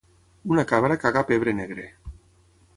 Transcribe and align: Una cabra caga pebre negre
Una 0.53 0.63
cabra 0.71 0.97
caga 1.05 1.23
pebre 1.33 1.55
negre 1.61 1.87